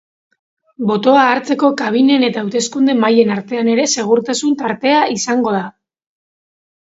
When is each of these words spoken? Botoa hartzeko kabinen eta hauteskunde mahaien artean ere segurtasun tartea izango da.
Botoa 0.91 1.25
hartzeko 1.33 1.69
kabinen 1.81 2.25
eta 2.27 2.43
hauteskunde 2.45 2.95
mahaien 3.03 3.35
artean 3.35 3.69
ere 3.75 3.85
segurtasun 3.97 4.57
tartea 4.63 5.05
izango 5.19 5.55
da. 5.59 5.63